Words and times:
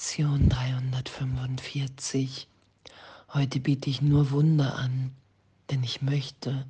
Lektion 0.00 0.48
345. 0.48 2.48
Heute 3.34 3.60
biete 3.60 3.90
ich 3.90 4.00
nur 4.00 4.30
Wunder 4.30 4.76
an, 4.76 5.14
denn 5.68 5.82
ich 5.82 6.00
möchte, 6.00 6.66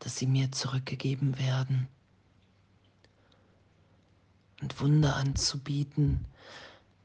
dass 0.00 0.16
sie 0.16 0.26
mir 0.26 0.50
zurückgegeben 0.50 1.38
werden. 1.38 1.86
Und 4.60 4.80
Wunder 4.80 5.14
anzubieten, 5.14 6.24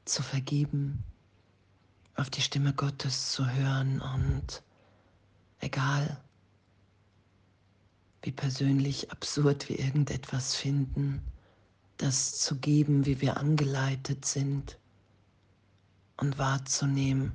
zu 0.06 0.24
vergeben, 0.24 1.04
auf 2.16 2.32
die 2.32 2.42
Stimme 2.42 2.74
Gottes 2.74 3.32
zu 3.32 3.48
hören 3.48 4.02
und 4.02 4.64
egal, 5.60 6.20
wie 8.24 8.32
persönlich 8.32 9.12
absurd 9.12 9.70
wir 9.70 9.78
irgendetwas 9.78 10.56
finden, 10.56 11.22
das 11.98 12.40
zu 12.40 12.56
geben, 12.56 13.06
wie 13.06 13.22
wir 13.22 13.38
angeleitet 13.38 14.26
sind 14.26 14.80
und 16.20 16.38
wahrzunehmen, 16.38 17.34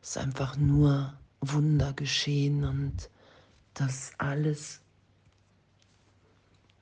dass 0.00 0.16
einfach 0.16 0.56
nur 0.56 1.14
Wunder 1.40 1.92
geschehen 1.92 2.64
und 2.64 3.10
dass 3.74 4.12
alles, 4.18 4.80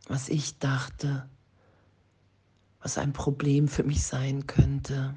was 0.09 0.29
ich 0.29 0.59
dachte, 0.59 1.29
was 2.81 2.99
ein 2.99 3.13
Problem 3.13 3.69
für 3.69 3.85
mich 3.85 4.03
sein 4.03 4.47
könnte, 4.47 5.15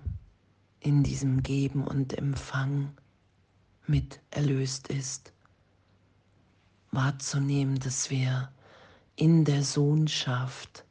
in 0.80 1.04
diesem 1.04 1.42
Geben 1.42 1.86
und 1.88 2.14
Empfang 2.14 2.96
mit 3.88 4.20
erlöst 4.30 4.88
ist. 4.90 5.34
Wahrzunehmen, 6.92 7.80
dass 7.80 8.10
wir 8.10 8.52
in 9.16 9.46
der 9.46 9.64
Sohnschaft 9.64 10.86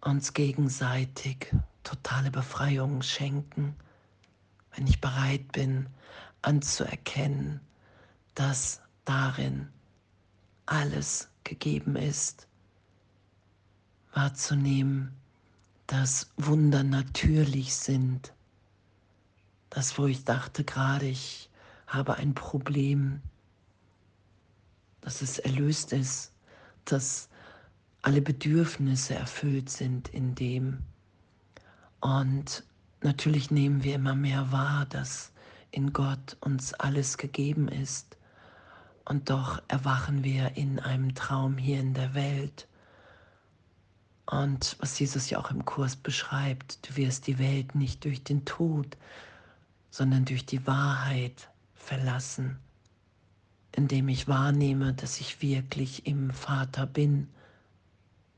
uns 0.00 0.34
gegenseitig 0.34 1.54
totale 1.82 2.30
Befreiung 2.30 3.02
schenken 3.02 3.74
wenn 4.76 4.86
ich 4.86 5.00
bereit 5.00 5.52
bin 5.52 5.88
anzuerkennen, 6.42 7.60
dass 8.34 8.82
darin 9.04 9.68
alles 10.66 11.28
gegeben 11.44 11.96
ist, 11.96 12.46
wahrzunehmen, 14.12 15.14
dass 15.86 16.30
Wunder 16.36 16.82
natürlich 16.82 17.74
sind. 17.74 18.32
Das, 19.70 19.98
wo 19.98 20.06
ich 20.06 20.24
dachte 20.24 20.64
gerade, 20.64 21.06
ich 21.06 21.50
habe 21.86 22.14
ein 22.16 22.34
Problem, 22.34 23.22
dass 25.00 25.22
es 25.22 25.38
erlöst 25.38 25.92
ist, 25.92 26.32
dass 26.84 27.28
alle 28.02 28.20
Bedürfnisse 28.20 29.14
erfüllt 29.14 29.70
sind 29.70 30.08
in 30.08 30.34
dem. 30.34 30.82
Und 32.00 32.64
Natürlich 33.02 33.50
nehmen 33.50 33.84
wir 33.84 33.96
immer 33.96 34.14
mehr 34.14 34.50
wahr, 34.52 34.86
dass 34.86 35.32
in 35.70 35.92
Gott 35.92 36.36
uns 36.40 36.72
alles 36.74 37.18
gegeben 37.18 37.68
ist. 37.68 38.16
Und 39.04 39.30
doch 39.30 39.62
erwachen 39.68 40.24
wir 40.24 40.56
in 40.56 40.80
einem 40.80 41.14
Traum 41.14 41.58
hier 41.58 41.78
in 41.80 41.94
der 41.94 42.14
Welt. 42.14 42.66
Und 44.24 44.76
was 44.80 44.98
Jesus 44.98 45.30
ja 45.30 45.38
auch 45.38 45.50
im 45.50 45.64
Kurs 45.64 45.94
beschreibt, 45.94 46.88
du 46.88 46.96
wirst 46.96 47.26
die 47.26 47.38
Welt 47.38 47.74
nicht 47.74 48.04
durch 48.04 48.24
den 48.24 48.44
Tod, 48.44 48.96
sondern 49.90 50.24
durch 50.24 50.46
die 50.46 50.66
Wahrheit 50.66 51.48
verlassen, 51.74 52.58
indem 53.72 54.08
ich 54.08 54.26
wahrnehme, 54.26 54.94
dass 54.94 55.20
ich 55.20 55.42
wirklich 55.42 56.06
im 56.06 56.30
Vater 56.30 56.86
bin, 56.86 57.28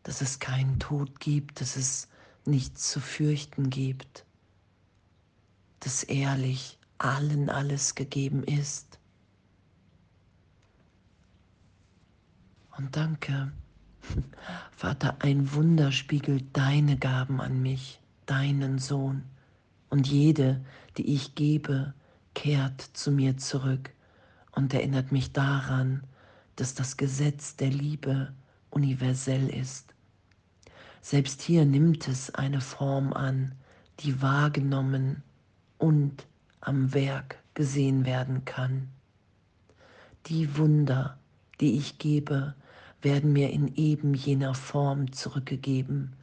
dass 0.03 0.21
es 0.21 0.41
keinen 0.41 0.79
Tod 0.79 1.21
gibt, 1.21 1.61
dass 1.61 1.77
es 1.77 2.09
nichts 2.45 2.91
zu 2.91 3.01
fürchten 3.01 3.71
gibt 3.71 4.27
dass 5.81 6.03
ehrlich 6.03 6.79
allen 6.99 7.49
alles 7.49 7.95
gegeben 7.95 8.43
ist. 8.43 8.99
Und 12.77 12.97
danke, 12.97 13.53
Vater, 14.77 15.17
ein 15.21 15.53
Wunder 15.53 15.93
spiegelt 15.93 16.45
deine 16.57 16.97
Gaben 16.97 17.41
an 17.41 17.61
mich, 17.63 18.01
deinen 18.27 18.79
Sohn. 18.79 19.25
Und 19.91 20.07
jede, 20.07 20.65
die 20.97 21.15
ich 21.15 21.35
gebe, 21.35 21.95
kehrt 22.35 22.81
zu 22.81 23.11
mir 23.11 23.37
zurück 23.37 23.91
und 24.53 24.75
erinnert 24.75 25.13
mich 25.13 25.33
daran, 25.33 26.05
dass 26.57 26.75
das 26.75 26.97
Gesetz 26.97 27.57
der 27.57 27.71
Liebe 27.71 28.33
universell 28.71 29.49
ist. 29.49 29.95
Selbst 31.01 31.43
hier 31.43 31.65
nimmt 31.65 32.07
es 32.09 32.35
eine 32.35 32.61
Form 32.61 33.13
an, 33.13 33.55
die 34.01 34.21
wahrgenommen 34.21 35.23
und 35.79 36.27
am 36.61 36.93
Werk 36.93 37.39
gesehen 37.55 38.05
werden 38.05 38.45
kann. 38.45 38.89
Die 40.27 40.59
Wunder, 40.59 41.19
die 41.61 41.77
ich 41.77 41.99
gebe, 41.99 42.55
werden 43.01 43.33
mir 43.33 43.51
in 43.51 43.75
eben 43.77 44.15
jener 44.15 44.55
Form 44.55 45.13
zurückgegeben, 45.13 46.17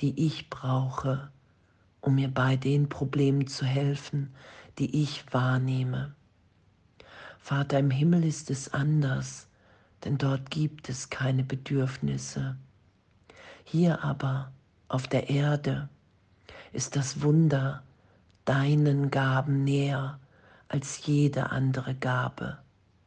die 0.00 0.26
ich 0.26 0.50
brauche, 0.50 1.30
um 2.00 2.16
mir 2.16 2.28
bei 2.28 2.56
den 2.56 2.88
Problemen 2.88 3.46
zu 3.46 3.64
helfen, 3.64 4.34
die 4.78 5.02
ich 5.02 5.32
wahrnehme. 5.32 6.14
Vater, 7.38 7.78
im 7.78 7.90
Himmel 7.90 8.24
ist 8.24 8.50
es 8.50 8.72
anders, 8.72 9.48
denn 10.04 10.18
dort 10.18 10.50
gibt 10.50 10.88
es 10.88 11.10
keine 11.10 11.44
Bedürfnisse. 11.44 12.56
Hier 13.64 14.04
aber, 14.04 14.52
auf 14.88 15.06
der 15.08 15.30
Erde, 15.30 15.88
ist 16.72 16.96
das 16.96 17.22
Wunder, 17.22 17.82
deinen 18.48 19.10
Gaben 19.10 19.62
näher 19.64 20.18
als 20.68 21.04
jede 21.04 21.50
andere 21.50 21.94
Gabe, 21.94 22.56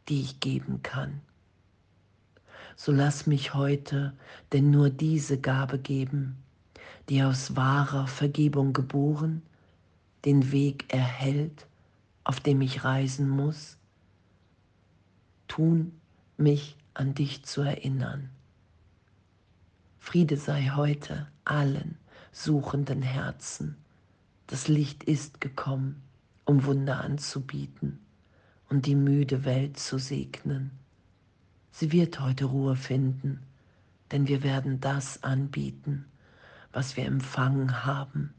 die 0.07 0.21
ich 0.21 0.39
geben 0.39 0.83
kann. 0.83 1.19
So 2.75 2.91
lass 2.91 3.25
mich 3.25 3.55
heute 3.55 4.13
denn 4.53 4.69
nur 4.69 4.91
diese 4.91 5.39
Gabe 5.39 5.79
geben, 5.79 6.37
die 7.09 7.23
aus 7.23 7.55
wahrer 7.55 8.05
Vergebung 8.05 8.71
geboren, 8.71 9.41
den 10.25 10.51
Weg 10.51 10.93
erhält, 10.93 11.65
auf 12.23 12.39
dem 12.39 12.61
ich 12.61 12.83
reisen 12.83 13.27
muss, 13.27 13.77
tun, 15.47 15.99
mich 16.37 16.77
an 16.93 17.15
dich 17.15 17.45
zu 17.45 17.61
erinnern. 17.61 18.29
Friede 19.97 20.37
sei 20.37 20.71
heute 20.75 21.27
allen 21.45 21.97
suchenden 22.31 23.01
Herzen 23.01 23.80
das 24.51 24.67
Licht 24.67 25.05
ist 25.05 25.39
gekommen, 25.39 26.03
um 26.43 26.65
Wunder 26.65 26.99
anzubieten 26.99 27.99
und 28.67 28.85
die 28.85 28.95
müde 28.95 29.45
Welt 29.45 29.79
zu 29.79 29.97
segnen. 29.97 30.71
Sie 31.71 31.93
wird 31.93 32.19
heute 32.19 32.43
Ruhe 32.43 32.75
finden, 32.75 33.39
denn 34.11 34.27
wir 34.27 34.43
werden 34.43 34.81
das 34.81 35.23
anbieten, 35.23 36.03
was 36.73 36.97
wir 36.97 37.05
empfangen 37.05 37.85
haben. 37.85 38.33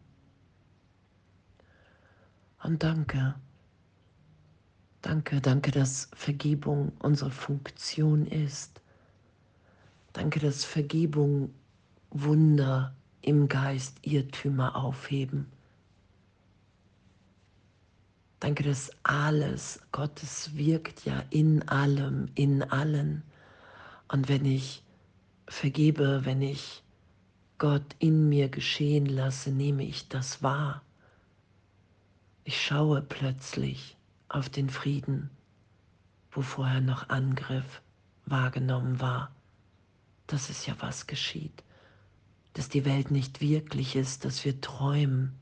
Und 2.62 2.82
danke, 2.82 3.34
danke, 5.00 5.40
danke, 5.40 5.70
dass 5.70 6.10
Vergebung 6.12 6.92
unsere 6.98 7.30
Funktion 7.30 8.26
ist. 8.26 8.82
Danke, 10.12 10.40
dass 10.40 10.66
Vergebung 10.66 11.54
Wunder 12.10 12.94
im 13.22 13.48
Geist 13.48 13.96
Irrtümer 14.02 14.76
aufheben 14.76 15.46
Danke, 18.42 18.64
dass 18.64 18.90
alles, 19.04 19.78
Gottes 19.92 20.56
wirkt 20.56 21.04
ja 21.04 21.22
in 21.30 21.62
allem, 21.68 22.28
in 22.34 22.64
allen. 22.64 23.22
Und 24.08 24.28
wenn 24.28 24.44
ich 24.44 24.82
vergebe, 25.46 26.24
wenn 26.24 26.42
ich 26.42 26.82
Gott 27.58 27.94
in 28.00 28.28
mir 28.28 28.48
geschehen 28.48 29.06
lasse, 29.06 29.52
nehme 29.52 29.84
ich 29.84 30.08
das 30.08 30.42
wahr. 30.42 30.82
Ich 32.42 32.60
schaue 32.60 33.00
plötzlich 33.00 33.96
auf 34.28 34.48
den 34.48 34.70
Frieden, 34.70 35.30
wo 36.32 36.42
vorher 36.42 36.80
noch 36.80 37.10
Angriff 37.10 37.80
wahrgenommen 38.26 39.00
war. 39.00 39.32
Das 40.26 40.50
ist 40.50 40.66
ja 40.66 40.74
was 40.80 41.06
geschieht, 41.06 41.62
dass 42.54 42.68
die 42.68 42.84
Welt 42.84 43.12
nicht 43.12 43.40
wirklich 43.40 43.94
ist, 43.94 44.24
dass 44.24 44.44
wir 44.44 44.60
träumen, 44.60 45.38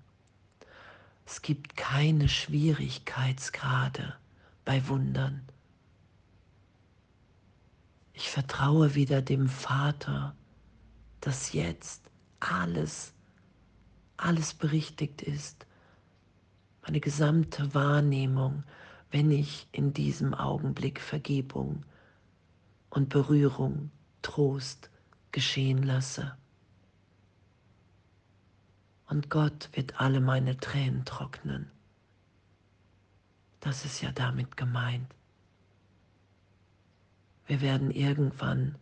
es 1.31 1.43
gibt 1.43 1.77
keine 1.77 2.29
Schwierigkeitsgrade 2.29 4.17
bei 4.65 4.89
Wundern. 4.89 5.43
Ich 8.15 8.29
vertraue 8.29 8.97
wieder 8.97 9.23
dem 9.23 9.49
Vater, 9.49 10.35
dass 11.21 11.53
jetzt 11.53 12.03
alles, 12.41 13.15
alles 14.17 14.55
berichtigt 14.55 15.23
ist. 15.23 15.67
Meine 16.83 16.99
gesamte 16.99 17.75
Wahrnehmung, 17.75 18.65
wenn 19.13 19.31
ich 19.31 19.69
in 19.71 19.93
diesem 19.93 20.35
Augenblick 20.35 21.01
Vergebung 21.01 21.85
und 22.91 23.09
Berührung, 23.09 23.93
Trost 24.23 24.91
geschehen 25.31 25.85
lasse 25.85 26.37
und 29.11 29.29
Gott 29.29 29.69
wird 29.73 30.01
alle 30.01 30.21
meine 30.21 30.57
Tränen 30.57 31.05
trocknen. 31.05 31.69
Das 33.59 33.85
ist 33.85 34.01
ja 34.01 34.13
damit 34.13 34.57
gemeint. 34.57 35.13
Wir 37.47 37.61
werden 37.61 37.91
irgendwann 37.91 38.77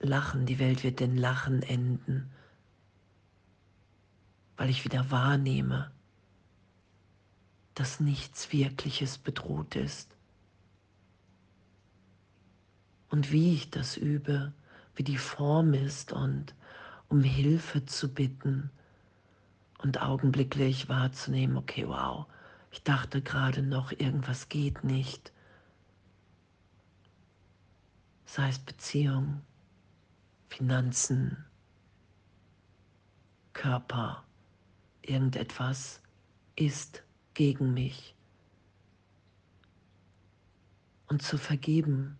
lachen, 0.00 0.46
die 0.46 0.58
Welt 0.58 0.82
wird 0.82 0.98
den 0.98 1.16
Lachen 1.16 1.62
enden, 1.62 2.28
weil 4.56 4.68
ich 4.68 4.84
wieder 4.84 5.12
wahrnehme, 5.12 5.92
dass 7.74 8.00
nichts 8.00 8.52
Wirkliches 8.52 9.16
bedroht 9.16 9.76
ist. 9.76 10.16
Und 13.10 13.30
wie 13.30 13.54
ich 13.54 13.70
das 13.70 13.96
übe, 13.96 14.52
wie 14.96 15.04
die 15.04 15.18
Form 15.18 15.72
ist 15.72 16.12
und 16.12 16.56
um 17.08 17.22
Hilfe 17.22 17.86
zu 17.86 18.12
bitten 18.12 18.70
und 19.78 20.02
augenblicklich 20.02 20.88
wahrzunehmen, 20.88 21.56
okay, 21.56 21.86
wow, 21.86 22.26
ich 22.70 22.82
dachte 22.82 23.22
gerade 23.22 23.62
noch, 23.62 23.92
irgendwas 23.92 24.48
geht 24.48 24.84
nicht. 24.84 25.32
Sei 28.26 28.48
es 28.48 28.58
Beziehung, 28.58 29.40
Finanzen, 30.48 31.44
Körper, 33.52 34.24
irgendetwas 35.02 36.00
ist 36.56 37.02
gegen 37.34 37.72
mich. 37.72 38.14
Und 41.06 41.22
zu 41.22 41.38
vergeben. 41.38 42.18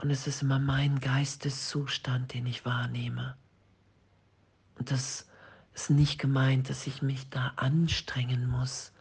Und 0.00 0.10
es 0.10 0.28
ist 0.28 0.42
immer 0.42 0.60
mein 0.60 1.00
Geisteszustand, 1.00 2.32
den 2.32 2.46
ich 2.46 2.64
wahrnehme. 2.64 3.36
Und 4.78 4.90
das 4.90 5.26
ist 5.74 5.90
nicht 5.90 6.18
gemeint, 6.18 6.70
dass 6.70 6.86
ich 6.86 7.02
mich 7.02 7.28
da 7.30 7.52
anstrengen 7.56 8.48
muss. 8.48 8.92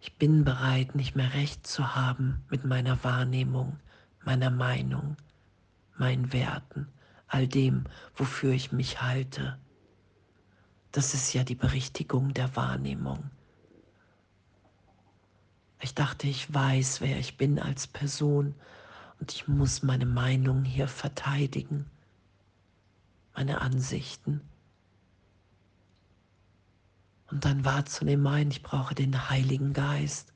Ich 0.00 0.16
bin 0.16 0.44
bereit, 0.44 0.94
nicht 0.94 1.14
mehr 1.14 1.34
recht 1.34 1.66
zu 1.66 1.94
haben 1.94 2.44
mit 2.50 2.64
meiner 2.64 3.02
Wahrnehmung, 3.04 3.78
meiner 4.24 4.50
Meinung, 4.50 5.16
meinen 5.98 6.32
Werten, 6.32 6.88
all 7.26 7.46
dem, 7.46 7.84
wofür 8.14 8.52
ich 8.52 8.72
mich 8.72 9.02
halte. 9.02 9.58
Das 10.92 11.14
ist 11.14 11.32
ja 11.34 11.44
die 11.44 11.54
Berichtigung 11.54 12.32
der 12.34 12.56
Wahrnehmung. 12.56 13.30
Ich 15.82 15.94
dachte, 15.94 16.26
ich 16.26 16.52
weiß, 16.52 17.00
wer 17.00 17.18
ich 17.18 17.36
bin 17.36 17.58
als 17.58 17.86
Person 17.86 18.54
und 19.18 19.32
ich 19.32 19.48
muss 19.48 19.82
meine 19.82 20.06
Meinung 20.06 20.64
hier 20.64 20.88
verteidigen, 20.88 21.86
meine 23.34 23.60
Ansichten. 23.60 24.40
Und 27.30 27.44
dann 27.44 27.64
wahrzunehmen, 27.64 28.22
mein, 28.22 28.50
ich 28.50 28.62
brauche 28.62 28.94
den 28.94 29.30
Heiligen 29.30 29.72
Geist. 29.72 30.32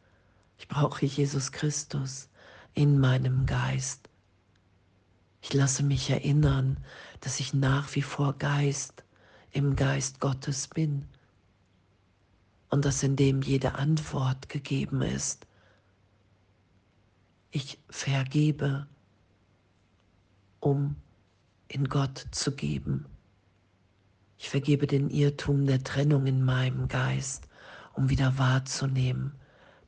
Ich 0.58 0.68
brauche 0.68 1.04
Jesus 1.04 1.50
Christus 1.52 2.28
in 2.74 2.98
meinem 2.98 3.46
Geist. 3.46 4.08
Ich 5.42 5.52
lasse 5.52 5.82
mich 5.82 6.08
erinnern, 6.08 6.78
dass 7.20 7.40
ich 7.40 7.52
nach 7.52 7.94
wie 7.94 8.02
vor 8.02 8.34
Geist 8.34 9.04
im 9.50 9.76
Geist 9.76 10.20
Gottes 10.20 10.68
bin 10.68 11.06
und 12.70 12.84
dass 12.84 13.02
in 13.02 13.16
dem 13.16 13.42
jede 13.42 13.74
Antwort 13.74 14.48
gegeben 14.48 15.02
ist. 15.02 15.46
Ich 17.50 17.78
vergebe, 17.88 18.86
um 20.60 20.96
in 21.74 21.88
Gott 21.88 22.26
zu 22.30 22.52
geben. 22.52 23.06
Ich 24.38 24.48
vergebe 24.48 24.86
den 24.86 25.10
Irrtum 25.10 25.66
der 25.66 25.82
Trennung 25.82 26.26
in 26.26 26.44
meinem 26.44 26.86
Geist, 26.86 27.48
um 27.94 28.10
wieder 28.10 28.38
wahrzunehmen, 28.38 29.32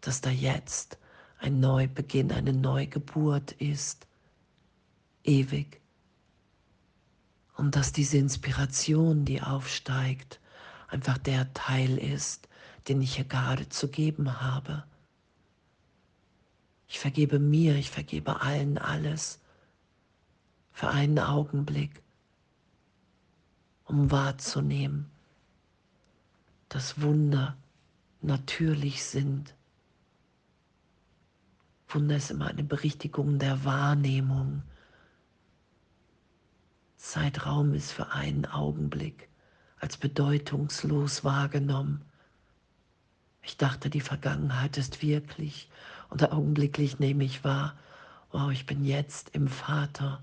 dass 0.00 0.20
da 0.20 0.30
jetzt 0.30 0.98
ein 1.38 1.60
Neubeginn, 1.60 2.32
eine 2.32 2.52
Neugeburt 2.52 3.52
ist, 3.52 4.08
ewig 5.22 5.80
und 7.54 7.76
dass 7.76 7.92
diese 7.92 8.16
Inspiration, 8.16 9.24
die 9.24 9.40
aufsteigt, 9.40 10.40
einfach 10.88 11.18
der 11.18 11.52
Teil 11.54 11.98
ist, 11.98 12.48
den 12.88 13.00
ich 13.00 13.14
hier 13.14 13.24
gerade 13.24 13.68
zu 13.68 13.88
geben 13.88 14.40
habe. 14.40 14.84
Ich 16.88 16.98
vergebe 16.98 17.38
mir, 17.38 17.76
ich 17.76 17.90
vergebe 17.90 18.40
allen 18.40 18.76
alles 18.76 19.40
für 20.76 20.88
einen 20.88 21.18
Augenblick, 21.18 22.02
um 23.86 24.10
wahrzunehmen, 24.10 25.10
dass 26.68 27.00
Wunder 27.00 27.56
natürlich 28.20 29.02
sind. 29.02 29.54
Wunder 31.88 32.16
ist 32.16 32.30
immer 32.30 32.48
eine 32.48 32.62
Berichtigung 32.62 33.38
der 33.38 33.64
Wahrnehmung 33.64 34.64
Zeitraum 36.98 37.72
ist 37.72 37.92
für 37.92 38.12
einen 38.12 38.44
Augenblick 38.44 39.30
als 39.80 39.96
bedeutungslos 39.96 41.24
wahrgenommen. 41.24 42.02
Ich 43.40 43.56
dachte, 43.56 43.88
die 43.88 44.02
Vergangenheit 44.02 44.76
ist 44.76 45.00
wirklich 45.00 45.70
und 46.10 46.30
augenblicklich 46.30 46.98
nehme 46.98 47.24
ich 47.24 47.44
wahr, 47.44 47.78
wow, 48.30 48.50
ich 48.50 48.66
bin 48.66 48.84
jetzt 48.84 49.30
im 49.30 49.48
Vater. 49.48 50.20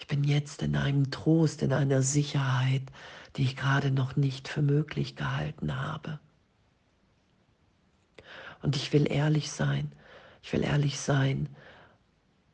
Ich 0.00 0.06
bin 0.06 0.24
jetzt 0.24 0.62
in 0.62 0.76
einem 0.76 1.10
Trost, 1.10 1.62
in 1.62 1.74
einer 1.74 2.00
Sicherheit, 2.00 2.82
die 3.36 3.42
ich 3.42 3.54
gerade 3.54 3.90
noch 3.90 4.16
nicht 4.16 4.48
für 4.48 4.62
möglich 4.62 5.14
gehalten 5.14 5.76
habe. 5.76 6.18
Und 8.62 8.76
ich 8.76 8.94
will 8.94 9.10
ehrlich 9.12 9.52
sein, 9.52 9.92
ich 10.42 10.52
will 10.54 10.64
ehrlich 10.64 10.98
sein, 10.98 11.50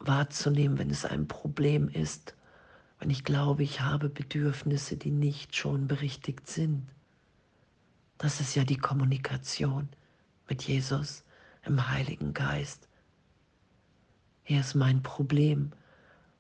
wahrzunehmen, 0.01 0.77
wenn 0.79 0.91
es 0.91 1.05
ein 1.05 1.29
Problem 1.29 1.89
ist, 1.89 2.35
wenn 2.99 3.11
ich 3.11 3.23
glaube, 3.23 3.63
ich 3.63 3.81
habe 3.81 4.09
Bedürfnisse, 4.09 4.97
die 4.97 5.13
nicht 5.13 5.55
schon 5.55 5.87
berichtigt 5.87 6.49
sind. 6.49 6.83
Das 8.19 8.41
ist 8.41 8.57
ja 8.57 8.65
die 8.65 8.79
Kommunikation 8.79 9.89
mit 10.49 10.65
Jesus 10.65 11.23
im 11.65 11.89
Heiligen 11.89 12.35
Geist. 12.35 12.89
Hier 14.43 14.61
ist 14.61 14.75
mein 14.75 15.03
Problem 15.05 15.71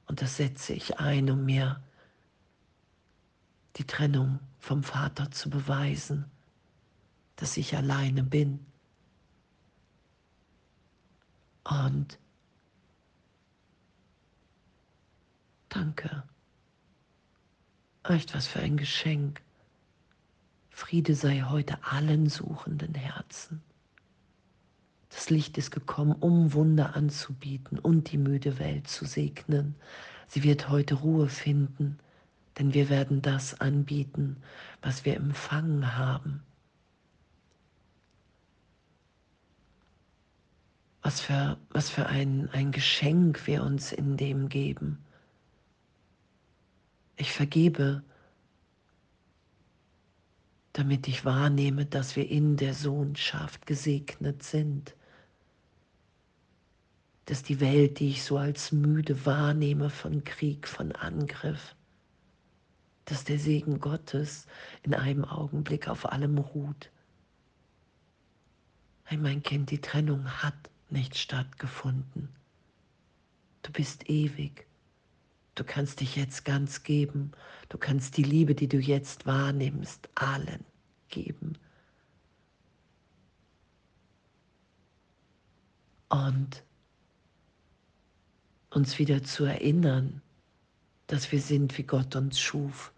und 0.06 0.22
das 0.22 0.36
setze 0.36 0.72
ich 0.72 0.98
ein, 0.98 1.30
um 1.30 1.44
mir 1.44 1.82
die 3.76 3.84
Trennung 3.84 4.40
vom 4.58 4.82
Vater 4.82 5.30
zu 5.30 5.50
beweisen, 5.50 6.30
dass 7.36 7.56
ich 7.56 7.76
alleine 7.76 8.22
bin. 8.22 8.64
Und 11.64 12.18
danke. 15.68 16.22
Echt 18.04 18.34
was 18.34 18.46
für 18.46 18.60
ein 18.60 18.76
Geschenk. 18.76 19.42
Friede 20.70 21.14
sei 21.14 21.42
heute 21.42 21.82
allen 21.82 22.28
suchenden 22.28 22.94
Herzen. 22.94 23.62
Das 25.16 25.30
Licht 25.30 25.56
ist 25.56 25.70
gekommen, 25.70 26.12
um 26.12 26.52
Wunder 26.52 26.94
anzubieten 26.94 27.78
und 27.78 28.12
die 28.12 28.18
müde 28.18 28.58
Welt 28.58 28.86
zu 28.86 29.06
segnen. 29.06 29.74
Sie 30.28 30.42
wird 30.42 30.68
heute 30.68 30.96
Ruhe 30.96 31.30
finden, 31.30 31.98
denn 32.58 32.74
wir 32.74 32.90
werden 32.90 33.22
das 33.22 33.58
anbieten, 33.58 34.36
was 34.82 35.06
wir 35.06 35.16
empfangen 35.16 35.96
haben. 35.96 36.42
Was 41.00 41.22
für, 41.22 41.56
was 41.70 41.88
für 41.88 42.04
ein, 42.04 42.50
ein 42.50 42.70
Geschenk 42.70 43.46
wir 43.46 43.62
uns 43.62 43.92
in 43.92 44.18
dem 44.18 44.50
geben. 44.50 45.02
Ich 47.16 47.32
vergebe, 47.32 48.02
damit 50.74 51.08
ich 51.08 51.24
wahrnehme, 51.24 51.86
dass 51.86 52.16
wir 52.16 52.28
in 52.28 52.58
der 52.58 52.74
Sohnschaft 52.74 53.66
gesegnet 53.66 54.42
sind. 54.42 54.94
Dass 57.26 57.42
die 57.42 57.60
Welt, 57.60 58.00
die 58.00 58.08
ich 58.08 58.24
so 58.24 58.38
als 58.38 58.72
müde 58.72 59.26
wahrnehme 59.26 59.90
von 59.90 60.24
Krieg, 60.24 60.66
von 60.66 60.92
Angriff, 60.92 61.76
dass 63.04 63.24
der 63.24 63.38
Segen 63.38 63.80
Gottes 63.80 64.46
in 64.82 64.94
einem 64.94 65.24
Augenblick 65.24 65.88
auf 65.88 66.10
allem 66.10 66.38
ruht. 66.38 66.90
Hey, 69.04 69.18
mein 69.18 69.42
Kind, 69.42 69.70
die 69.70 69.80
Trennung 69.80 70.24
hat 70.42 70.70
nicht 70.90 71.16
stattgefunden. 71.16 72.28
Du 73.62 73.72
bist 73.72 74.08
ewig. 74.10 74.66
Du 75.54 75.64
kannst 75.64 76.00
dich 76.00 76.16
jetzt 76.16 76.44
ganz 76.44 76.82
geben. 76.82 77.32
Du 77.68 77.78
kannst 77.78 78.16
die 78.16 78.22
Liebe, 78.22 78.54
die 78.54 78.68
du 78.68 78.78
jetzt 78.78 79.26
wahrnimmst, 79.26 80.08
allen 80.14 80.64
geben. 81.08 81.56
Und 86.08 86.65
uns 88.76 88.98
wieder 88.98 89.24
zu 89.24 89.44
erinnern, 89.44 90.20
dass 91.06 91.32
wir 91.32 91.40
sind, 91.40 91.78
wie 91.78 91.84
Gott 91.84 92.14
uns 92.14 92.38
schuf. 92.38 92.92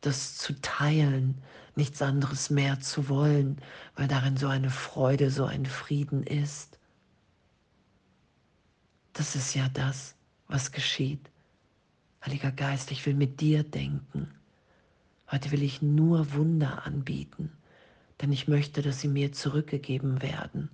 Das 0.00 0.36
zu 0.36 0.58
teilen 0.60 1.42
nichts 1.74 2.00
anderes 2.00 2.50
mehr 2.50 2.78
zu 2.78 3.08
wollen, 3.08 3.58
weil 3.96 4.06
darin 4.06 4.36
so 4.36 4.46
eine 4.46 4.70
Freude, 4.70 5.30
so 5.30 5.44
ein 5.44 5.66
Frieden 5.66 6.22
ist. 6.22 6.78
Das 9.12 9.34
ist 9.34 9.54
ja 9.54 9.68
das, 9.68 10.14
was 10.46 10.70
geschieht. 10.70 11.28
Heiliger 12.24 12.52
Geist, 12.52 12.92
ich 12.92 13.04
will 13.04 13.14
mit 13.14 13.40
dir 13.40 13.64
denken. 13.64 14.32
Heute 15.30 15.50
will 15.50 15.64
ich 15.64 15.82
nur 15.82 16.32
Wunder 16.34 16.86
anbieten, 16.86 17.50
denn 18.20 18.30
ich 18.30 18.46
möchte, 18.46 18.82
dass 18.82 19.00
sie 19.00 19.08
mir 19.08 19.32
zurückgegeben 19.32 20.22
werden. 20.22 20.70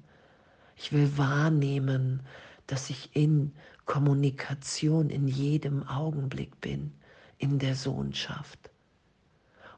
Ich 0.76 0.92
will 0.92 1.16
wahrnehmen, 1.16 2.20
dass 2.66 2.90
ich 2.90 3.16
in 3.16 3.52
Kommunikation 3.90 5.10
in 5.10 5.26
jedem 5.26 5.82
Augenblick 5.88 6.60
bin, 6.60 6.92
in 7.38 7.58
der 7.58 7.74
Sohnschaft. 7.74 8.70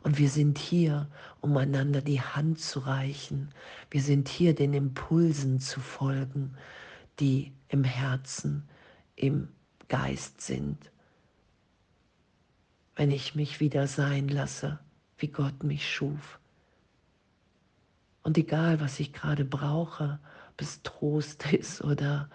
Und 0.03 0.19
wir 0.19 0.29
sind 0.29 0.59
hier, 0.59 1.09
um 1.41 1.57
einander 1.57 2.03
die 2.03 2.21
Hand 2.21 2.61
zu 2.61 2.81
reichen. 2.81 3.49
Wir 3.91 4.03
sind 4.03 4.29
hier, 4.29 4.55
den 4.55 4.75
Impulsen 4.75 5.61
zu 5.61 5.81
folgen, 5.81 6.59
die 7.21 7.53
im 7.69 7.85
Herzen, 7.85 8.69
im 9.17 9.49
Geist 9.89 10.43
sind. 10.43 10.91
Wenn 12.95 13.11
ich 13.11 13.35
mich 13.35 13.61
wieder 13.61 13.87
sein 13.87 14.29
lasse, 14.29 14.79
wie 15.17 15.29
Gott 15.29 15.65
mich 15.65 15.91
schuf. 15.91 16.39
Und 18.23 18.37
egal, 18.37 18.79
was 18.79 19.01
ich 19.01 19.15
gerade 19.15 19.47
brauche, 19.47 20.19
ob 20.51 20.61
es 20.61 20.83
Trost 20.83 21.51
ist 21.55 21.81
oder 21.81 22.29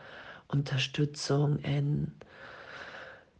Unterstützung 0.48 1.60
in 1.60 2.12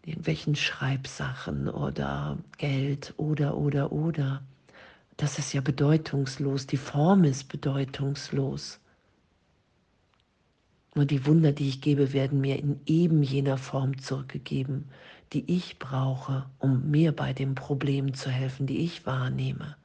irgendwelchen 0.04 0.56
Schreibsachen 0.56 1.68
oder 1.68 2.38
Geld 2.58 3.14
oder, 3.18 3.58
oder, 3.58 3.92
oder. 3.92 4.42
Das 5.18 5.40
ist 5.40 5.54
ja 5.54 5.62
bedeutungslos. 5.62 6.68
Die 6.68 6.78
Form 6.78 7.24
ist 7.24 7.50
bedeutungslos. 7.50 8.80
Nur 10.96 11.06
die 11.06 11.26
Wunder, 11.26 11.52
die 11.52 11.70
ich 11.70 11.82
gebe, 11.82 12.14
werden 12.14 12.42
mir 12.42 12.58
in 12.58 12.80
eben 12.86 13.22
jener 13.22 13.58
Form 13.58 14.00
zurückgegeben, 14.00 14.90
die 15.34 15.44
ich 15.54 15.78
brauche, 15.78 16.46
um 16.58 16.90
mir 16.90 17.12
bei 17.12 17.34
dem 17.34 17.54
Problem 17.54 18.14
zu 18.14 18.30
helfen, 18.30 18.66
die 18.66 18.80
ich 18.80 19.06
wahrnehme. 19.06 19.76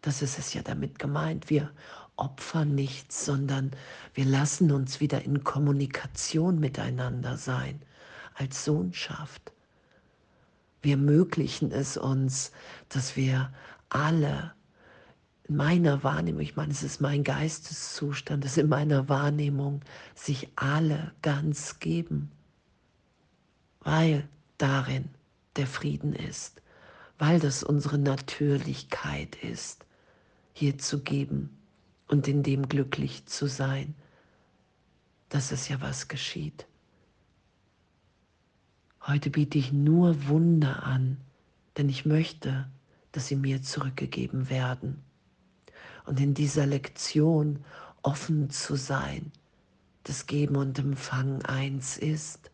Das 0.00 0.22
ist 0.22 0.38
es 0.38 0.54
ja 0.54 0.62
damit 0.62 0.98
gemeint. 0.98 1.50
Wir 1.50 1.70
opfern 2.16 2.74
nichts, 2.74 3.24
sondern 3.24 3.70
wir 4.14 4.24
lassen 4.24 4.72
uns 4.72 5.00
wieder 5.00 5.22
in 5.22 5.44
Kommunikation 5.44 6.58
miteinander 6.58 7.36
sein 7.36 7.80
als 8.34 8.64
Sohnschaft. 8.64 9.52
Wir 10.82 10.92
ermöglichen 10.92 11.72
es 11.72 11.96
uns, 11.96 12.52
dass 12.88 13.16
wir 13.16 13.52
alle 13.88 14.52
in 15.44 15.56
meiner 15.56 16.02
Wahrnehmung, 16.02 16.40
ich 16.40 16.56
meine, 16.56 16.72
es 16.72 16.82
ist 16.82 17.00
mein 17.00 17.22
Geisteszustand, 17.22 18.44
dass 18.44 18.56
in 18.56 18.68
meiner 18.68 19.08
Wahrnehmung 19.08 19.82
sich 20.14 20.48
alle 20.56 21.12
ganz 21.22 21.78
geben, 21.78 22.30
weil 23.80 24.28
darin 24.58 25.08
der 25.56 25.66
Frieden 25.66 26.14
ist, 26.14 26.62
weil 27.18 27.40
das 27.40 27.62
unsere 27.62 27.98
Natürlichkeit 27.98 29.36
ist, 29.36 29.84
hier 30.52 30.78
zu 30.78 31.02
geben 31.02 31.56
und 32.08 32.28
in 32.28 32.42
dem 32.42 32.68
glücklich 32.68 33.26
zu 33.26 33.46
sein. 33.46 33.94
Das 35.28 35.52
ist 35.52 35.68
ja 35.68 35.80
was 35.80 36.08
geschieht. 36.08 36.66
Heute 39.06 39.30
biete 39.30 39.58
ich 39.58 39.72
nur 39.72 40.28
Wunder 40.28 40.82
an, 40.82 41.18
denn 41.76 41.88
ich 41.88 42.06
möchte, 42.06 42.68
dass 43.12 43.28
sie 43.28 43.36
mir 43.36 43.62
zurückgegeben 43.62 44.50
werden. 44.50 45.02
Und 46.04 46.20
in 46.20 46.34
dieser 46.34 46.66
Lektion 46.66 47.64
offen 48.02 48.50
zu 48.50 48.76
sein, 48.76 49.32
dass 50.04 50.26
Geben 50.26 50.56
und 50.56 50.78
Empfangen 50.78 51.44
eins 51.44 51.98
ist, 51.98 52.50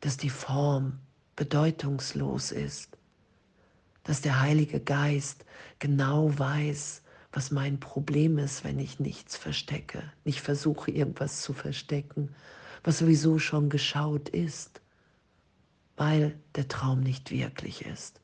dass 0.00 0.16
die 0.16 0.30
Form 0.30 0.98
bedeutungslos 1.36 2.52
ist, 2.52 2.96
dass 4.04 4.20
der 4.20 4.40
Heilige 4.40 4.80
Geist 4.80 5.44
genau 5.78 6.38
weiß, 6.38 7.02
was 7.32 7.50
mein 7.50 7.80
Problem 7.80 8.38
ist, 8.38 8.64
wenn 8.64 8.78
ich 8.78 9.00
nichts 9.00 9.36
verstecke, 9.36 10.02
nicht 10.24 10.40
versuche, 10.40 10.90
irgendwas 10.90 11.42
zu 11.42 11.52
verstecken, 11.52 12.34
was 12.82 12.98
sowieso 12.98 13.38
schon 13.38 13.68
geschaut 13.68 14.28
ist 14.28 14.80
weil 15.96 16.38
der 16.54 16.68
Traum 16.68 17.00
nicht 17.00 17.30
wirklich 17.30 17.84
ist, 17.84 18.20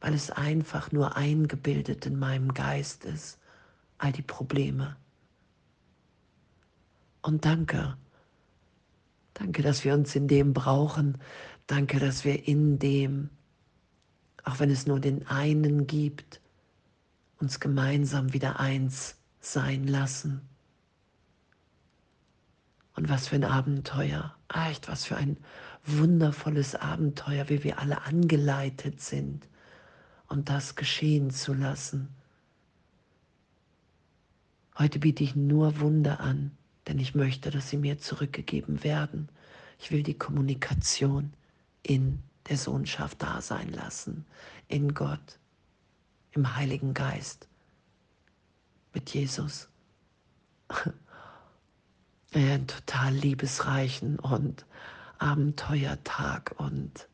weil 0.00 0.14
es 0.14 0.30
einfach 0.30 0.92
nur 0.92 1.16
eingebildet 1.16 2.06
in 2.06 2.18
meinem 2.18 2.52
Geist 2.54 3.04
ist, 3.04 3.38
all 3.98 4.12
die 4.12 4.22
Probleme. 4.22 4.96
Und 7.22 7.44
danke, 7.44 7.96
danke, 9.34 9.62
dass 9.62 9.84
wir 9.84 9.94
uns 9.94 10.14
in 10.14 10.28
dem 10.28 10.52
brauchen, 10.52 11.18
danke, 11.66 11.98
dass 11.98 12.24
wir 12.24 12.46
in 12.46 12.78
dem, 12.78 13.30
auch 14.44 14.58
wenn 14.60 14.70
es 14.70 14.86
nur 14.86 15.00
den 15.00 15.26
einen 15.26 15.86
gibt, 15.86 16.40
uns 17.38 17.60
gemeinsam 17.60 18.32
wieder 18.32 18.60
eins 18.60 19.16
sein 19.40 19.86
lassen. 19.86 20.40
Und 22.94 23.08
was 23.08 23.28
für 23.28 23.36
ein 23.36 23.44
Abenteuer, 23.44 24.34
echt 24.52 24.88
was 24.88 25.04
für 25.04 25.16
ein 25.16 25.36
wundervolles 25.84 26.74
Abenteuer, 26.74 27.48
wie 27.48 27.62
wir 27.62 27.78
alle 27.78 28.02
angeleitet 28.02 29.00
sind 29.00 29.46
und 30.28 30.48
das 30.48 30.74
geschehen 30.74 31.30
zu 31.30 31.54
lassen. 31.54 32.08
Heute 34.76 34.98
biete 34.98 35.24
ich 35.24 35.34
nur 35.34 35.80
Wunder 35.80 36.20
an, 36.20 36.52
denn 36.86 36.98
ich 36.98 37.14
möchte, 37.14 37.50
dass 37.50 37.70
sie 37.70 37.76
mir 37.76 37.98
zurückgegeben 37.98 38.84
werden. 38.84 39.28
Ich 39.78 39.90
will 39.90 40.02
die 40.02 40.18
Kommunikation 40.18 41.32
in 41.82 42.20
der 42.48 42.56
Sohnschaft 42.56 43.22
da 43.22 43.40
sein 43.40 43.70
lassen, 43.70 44.24
in 44.68 44.94
Gott, 44.94 45.38
im 46.38 46.56
Heiligen 46.56 46.94
Geist, 46.94 47.48
mit 48.94 49.12
Jesus. 49.12 49.68
Einen 52.32 52.66
total 52.68 53.12
liebesreichen 53.12 54.18
und 54.20 54.64
Abenteuertag 55.18 56.54
und 56.58 57.08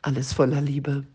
alles 0.00 0.32
voller 0.32 0.60
Liebe. 0.60 1.06